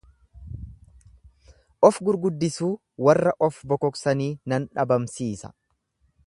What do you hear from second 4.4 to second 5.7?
nan dhabamsiisa.